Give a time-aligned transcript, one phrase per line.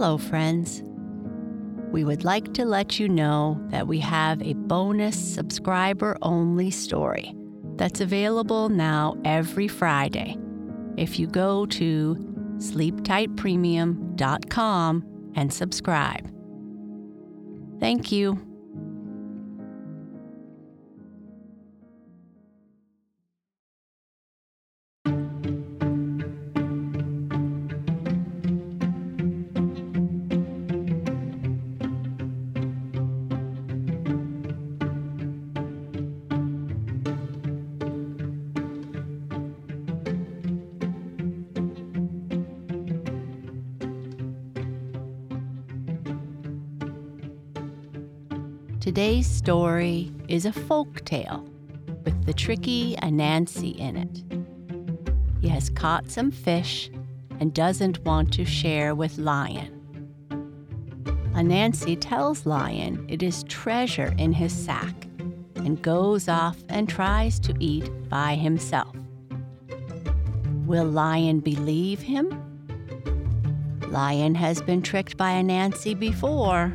[0.00, 0.84] Hello, friends.
[1.90, 7.34] We would like to let you know that we have a bonus subscriber only story
[7.74, 10.38] that's available now every Friday.
[10.96, 12.14] If you go to
[12.58, 16.32] sleeptightpremium.com and subscribe.
[17.80, 18.47] Thank you.
[48.88, 51.46] Today's story is a folk tale
[52.06, 54.24] with the tricky Anansi in it.
[55.42, 56.90] He has caught some fish
[57.38, 59.68] and doesn't want to share with Lion.
[61.34, 64.94] Anansi tells Lion it is treasure in his sack
[65.56, 68.96] and goes off and tries to eat by himself.
[70.64, 72.32] Will Lion believe him?
[73.88, 76.72] Lion has been tricked by Anansi before.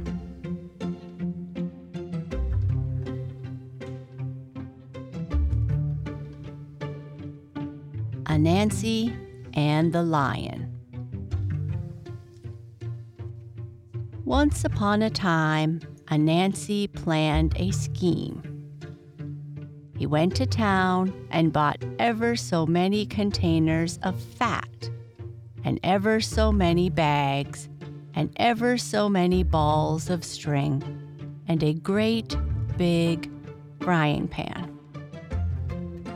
[8.34, 9.16] Anansi
[9.54, 10.68] and the Lion.
[14.26, 18.42] Once upon a time, Anansi planned a scheme.
[20.00, 24.90] He went to town and bought ever so many containers of fat,
[25.64, 27.70] and ever so many bags,
[28.16, 30.82] and ever so many balls of string,
[31.48, 32.36] and a great
[32.78, 33.30] big
[33.80, 34.76] frying pan.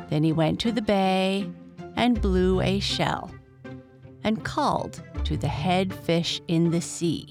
[0.10, 1.48] Then he went to the bay
[1.98, 3.32] and blew a shell,
[4.24, 7.28] and called to the head fish in the sea,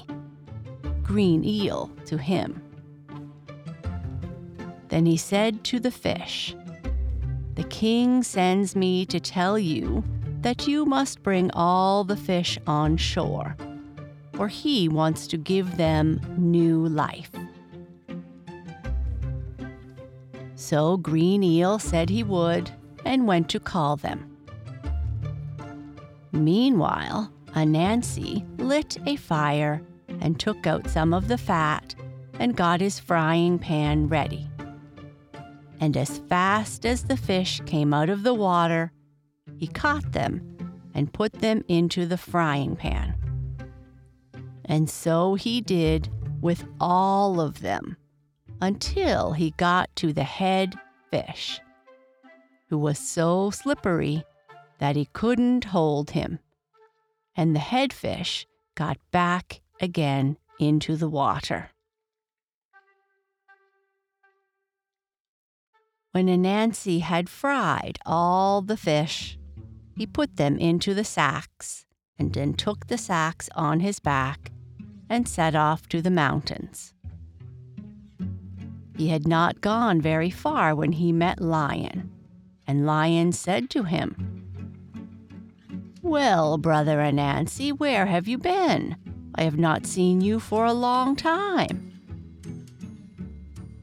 [1.02, 2.60] green eel to him.
[4.88, 6.54] Then he said to the fish,
[7.54, 10.04] The king sends me to tell you
[10.42, 13.56] that you must bring all the fish on shore,
[14.34, 17.30] for he wants to give them new life.
[20.56, 22.70] So Green Eel said he would
[23.04, 24.35] and went to call them.
[26.36, 29.80] Meanwhile, Anansi lit a fire
[30.20, 31.94] and took out some of the fat
[32.38, 34.48] and got his frying pan ready.
[35.80, 38.92] And as fast as the fish came out of the water,
[39.56, 40.56] he caught them
[40.94, 43.14] and put them into the frying pan.
[44.64, 46.10] And so he did
[46.40, 47.96] with all of them
[48.60, 50.74] until he got to the head
[51.10, 51.60] fish,
[52.68, 54.24] who was so slippery
[54.78, 56.38] that he couldn't hold him,
[57.34, 61.70] and the head fish got back again into the water.
[66.12, 69.38] When Anansi had fried all the fish,
[69.96, 71.84] he put them into the sacks
[72.18, 74.50] and then took the sacks on his back
[75.10, 76.94] and set off to the mountains.
[78.96, 82.10] He had not gone very far when he met Lion,
[82.66, 84.35] and Lion said to him,
[86.06, 88.96] well, brother Anansi, where have you been?
[89.34, 91.92] I have not seen you for a long time.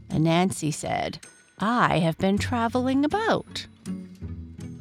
[0.10, 1.20] Anansi said,
[1.60, 3.68] I have been traveling about.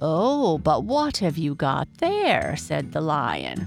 [0.01, 2.57] Oh, but what have you got there?
[2.57, 3.67] said the lion.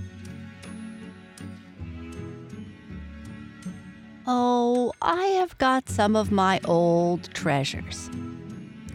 [4.25, 8.09] Oh, I have got some of my old treasures.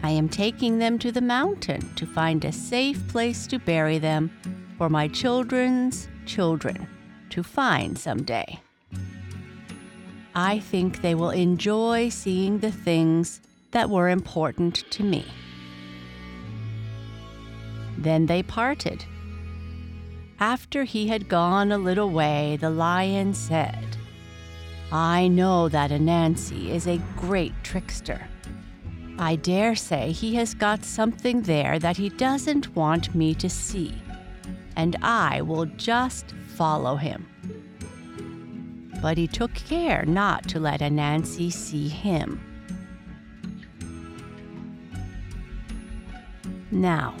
[0.03, 4.31] I am taking them to the mountain to find a safe place to bury them
[4.81, 6.87] for my children's children
[7.29, 8.59] to find someday.
[10.33, 15.23] I think they will enjoy seeing the things that were important to me.
[17.99, 19.05] Then they parted.
[20.39, 23.85] After he had gone a little way, the lion said,
[24.91, 28.27] I know that Anansi is a great trickster.
[29.19, 33.93] I dare say he has got something there that he doesn't want me to see
[34.75, 37.27] and I will just follow him.
[39.01, 42.39] But he took care not to let Anansi see him.
[46.71, 47.15] Now,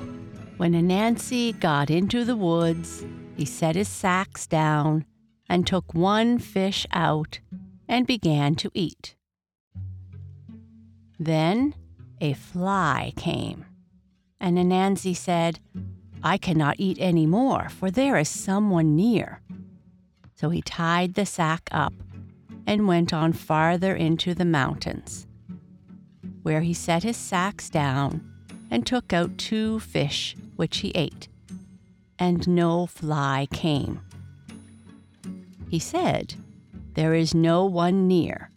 [0.57, 3.03] when Anansi got into the woods,
[3.35, 5.05] he set his sacks down
[5.49, 7.39] and took one fish out
[7.87, 9.15] and began to eat.
[11.19, 11.75] Then
[12.21, 13.65] a fly came,
[14.39, 15.59] and Anansi said,
[16.23, 19.41] I cannot eat any more, for there is someone near.
[20.35, 21.93] So he tied the sack up
[22.67, 25.27] and went on farther into the mountains,
[26.43, 28.27] where he set his sacks down
[28.69, 31.27] and took out two fish, which he ate,
[32.19, 34.01] and no fly came.
[35.69, 36.35] He said,
[36.93, 38.49] There is no one near.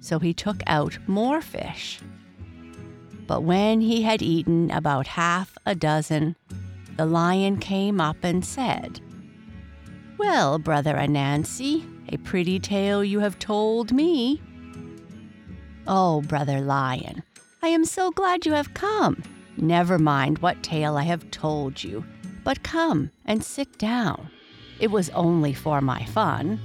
[0.00, 2.00] So he took out more fish.
[3.26, 6.36] But when he had eaten about half a dozen,
[6.96, 9.00] the lion came up and said,
[10.18, 14.40] Well, brother Anansi, a pretty tale you have told me.
[15.86, 17.22] Oh, brother lion,
[17.62, 19.22] I am so glad you have come.
[19.56, 22.04] Never mind what tale I have told you,
[22.44, 24.30] but come and sit down.
[24.78, 26.60] It was only for my fun.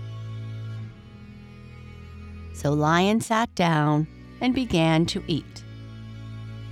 [2.53, 4.07] So Lion sat down
[4.41, 5.63] and began to eat.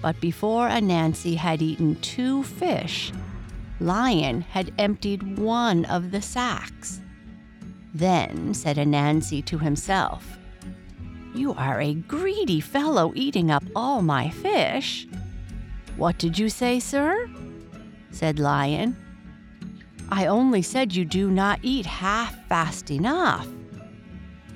[0.01, 3.12] But before Anansi had eaten two fish,
[3.79, 6.99] Lion had emptied one of the sacks.
[7.93, 10.37] Then said Anansi to himself,
[11.33, 15.07] You are a greedy fellow eating up all my fish.
[15.97, 17.29] What did you say, sir?
[18.11, 18.95] said Lion.
[20.11, 23.47] I only said you do not eat half fast enough.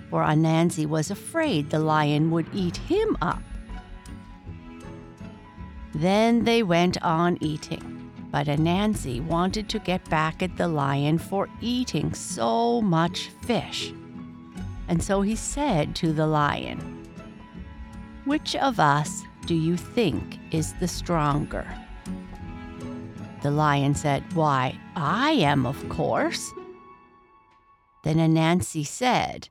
[0.10, 3.42] For Anansi was afraid the lion would eat him up.
[5.96, 7.93] Then they went on eating,
[8.34, 13.94] but Anansi wanted to get back at the lion for eating so much fish.
[14.88, 16.80] And so he said to the lion,
[18.26, 21.68] Which of us do you think is the stronger?
[23.44, 26.52] The lion said, Why, I am, of course.
[28.04, 29.50] Then Anansi said,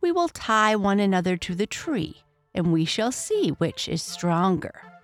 [0.00, 4.95] We will tie one another to the tree, and we shall see which is stronger.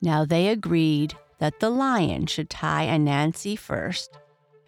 [0.00, 4.18] Now they agreed that the lion should tie Anansi first,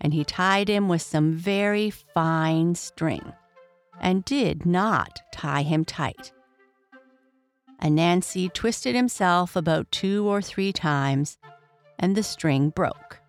[0.00, 3.32] and he tied him with some very fine string,
[4.00, 6.32] and did not tie him tight.
[7.82, 11.38] Anansi twisted himself about two or three times,
[11.98, 13.20] and the string broke.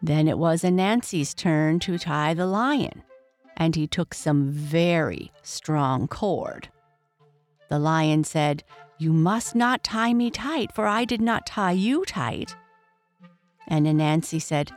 [0.00, 3.02] Then it was Anansi's turn to tie the lion,
[3.56, 6.68] and he took some very strong cord.
[7.68, 8.62] The lion said,
[8.98, 12.54] You must not tie me tight, for I did not tie you tight.
[13.66, 14.72] And Anansi said,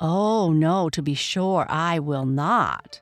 [0.00, 3.00] Oh, no, to be sure, I will not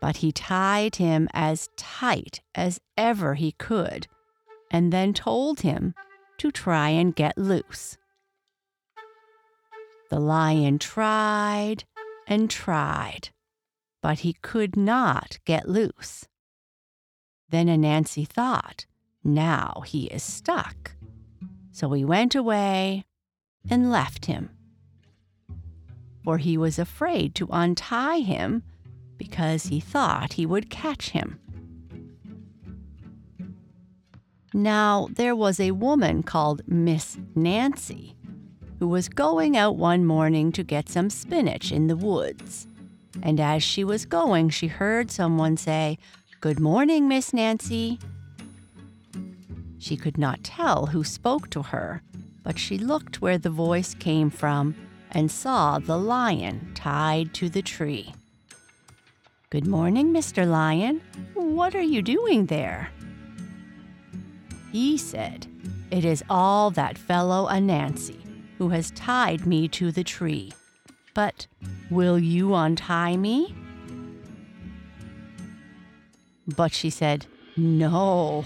[0.00, 4.08] but he tied him as tight as ever he could,
[4.70, 5.94] and then told him
[6.38, 7.98] to try and get loose.
[10.08, 11.84] The lion tried
[12.26, 13.28] and tried,
[14.02, 16.26] but he could not get loose.
[17.50, 18.86] Then Anansi thought,
[19.22, 20.92] now he is stuck.
[21.72, 23.04] So he went away
[23.68, 24.50] and left him.
[26.24, 28.62] For he was afraid to untie him
[29.16, 31.38] because he thought he would catch him.
[34.52, 38.16] Now, there was a woman called Miss Nancy
[38.78, 42.66] who was going out one morning to get some spinach in the woods.
[43.22, 45.98] And as she was going, she heard someone say,
[46.40, 47.98] Good morning, Miss Nancy.
[49.78, 52.02] She could not tell who spoke to her,
[52.42, 54.74] but she looked where the voice came from
[55.10, 58.14] and saw the lion tied to the tree.
[59.50, 60.48] Good morning, Mr.
[60.48, 61.02] Lion.
[61.34, 62.90] What are you doing there?
[64.72, 65.46] He said,
[65.90, 68.16] It is all that fellow Anansi
[68.56, 70.52] who has tied me to the tree.
[71.12, 71.46] But
[71.90, 73.54] will you untie me?
[76.56, 77.26] But she said,
[77.56, 78.44] No,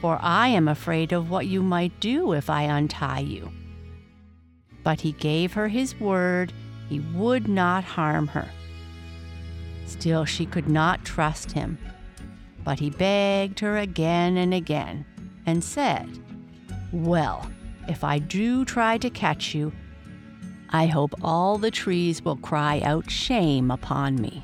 [0.00, 3.50] for I am afraid of what you might do if I untie you.
[4.82, 6.52] But he gave her his word
[6.88, 8.48] he would not harm her.
[9.86, 11.78] Still, she could not trust him.
[12.64, 15.04] But he begged her again and again
[15.46, 16.08] and said,
[16.92, 17.50] Well,
[17.88, 19.72] if I do try to catch you,
[20.70, 24.42] I hope all the trees will cry out shame upon me.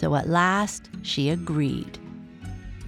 [0.00, 1.98] So at last she agreed.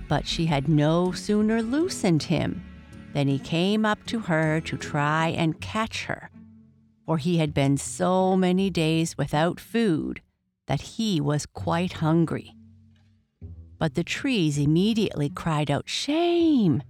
[0.09, 2.65] But she had no sooner loosened him
[3.13, 6.31] than he came up to her to try and catch her,
[7.05, 10.23] for he had been so many days without food
[10.69, 12.55] that he was quite hungry.
[13.79, 16.83] But the trees immediately cried out, Shame!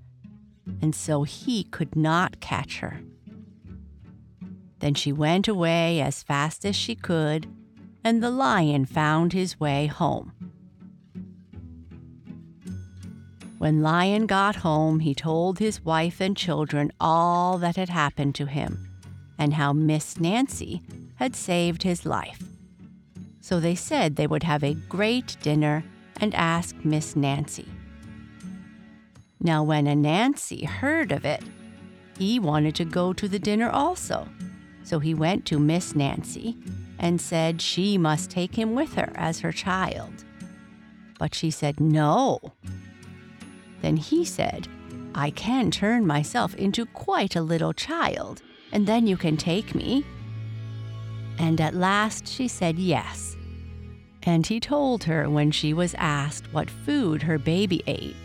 [0.81, 3.01] And so he could not catch her.
[4.79, 7.49] Then she went away as fast as she could,
[8.05, 10.33] and the lion found his way home.
[13.59, 18.47] When Lion got home, he told his wife and children all that had happened to
[18.47, 18.89] him,
[19.39, 20.83] and how Miss Nancy
[21.15, 22.43] had saved his life.
[23.41, 25.85] So they said they would have a great dinner
[26.21, 27.69] and ask Miss Nancy.
[29.41, 31.45] Now, when Anansi heard of it,
[32.19, 34.27] he wanted to go to the dinner also.
[34.83, 36.57] So he went to Miss Nancy
[37.03, 40.25] and said she must take him with her as her child.
[41.19, 42.39] But she said no.
[43.83, 44.69] Then he said,
[45.15, 48.41] I can turn myself into quite a little child,
[48.73, 50.05] and then you can take me.
[51.39, 53.37] And at last she said yes.
[54.23, 58.17] And he told her when she was asked what food her baby ate.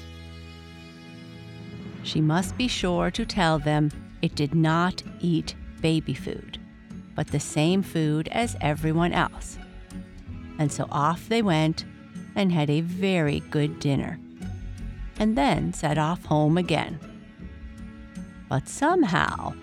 [2.04, 3.92] She must be sure to tell them
[4.22, 6.57] it did not eat baby food,
[7.18, 9.58] but the same food as everyone else.
[10.60, 11.84] And so off they went
[12.36, 14.20] and had a very good dinner,
[15.20, 17.00] and then set off home again.
[18.48, 19.54] But somehow,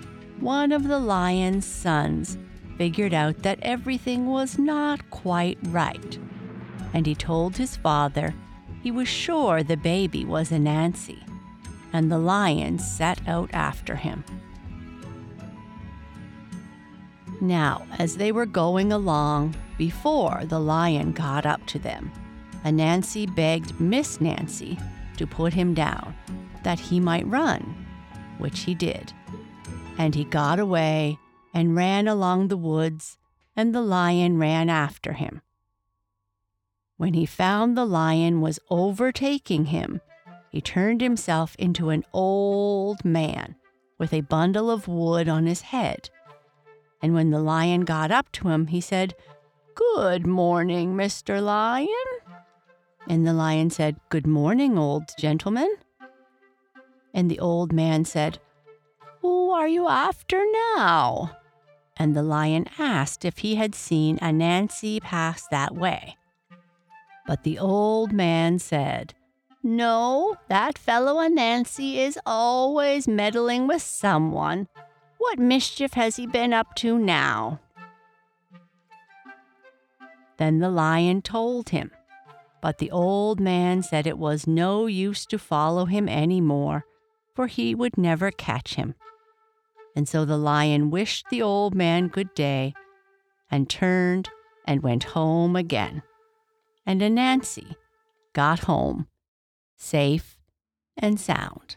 [0.41, 2.37] one of the lion's sons
[2.77, 6.19] figured out that everything was not quite right,
[6.93, 8.35] and he told his father
[8.83, 11.23] he was sure the baby was Anansi,
[11.93, 14.25] and the lion set out after him.
[17.45, 22.11] Now, as they were going along, before the lion got up to them,
[22.65, 24.79] Anansi begged Miss Nancy
[25.19, 26.15] to put him down,
[26.63, 27.87] that he might run,
[28.39, 29.13] which he did.
[29.99, 31.19] And he got away
[31.53, 33.19] and ran along the woods,
[33.55, 35.43] and the lion ran after him.
[36.97, 40.01] When he found the lion was overtaking him,
[40.49, 43.57] he turned himself into an old man
[43.99, 46.09] with a bundle of wood on his head
[47.05, 49.15] and when the lion got up to him, he said,
[49.75, 51.43] Good morning, Mr.
[51.43, 51.87] Lion.
[53.07, 55.69] And the lion said, Good morning, old gentleman.
[57.13, 58.39] And the old man said,
[59.21, 60.43] Who are you after
[60.77, 61.37] now?
[61.99, 66.17] And the lion asked if he had seen Anansi pass that way.
[67.27, 69.13] But the old man said,
[69.63, 74.69] No, that fellow Anansi is always meddling with someone.
[75.25, 77.59] What mischief has he been up to now?
[80.37, 81.91] Then the lion told him,
[82.61, 86.85] but the old man said it was no use to follow him any more,
[87.35, 88.95] for he would never catch him.
[89.97, 92.75] And so the lion wished the old man good day
[93.51, 94.29] and turned
[94.67, 96.03] and went home again.
[96.85, 97.77] And Anansi
[98.35, 99.09] got home
[99.75, 100.37] safe
[100.99, 101.77] and sound.